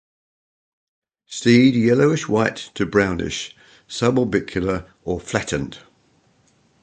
Seed 1.27 1.75
yellowish 1.75 2.27
white 2.27 2.71
to 2.73 2.87
brownish, 2.87 3.55
suborbicular 3.87 4.89
or 5.03 5.19
flattened. 5.19 5.77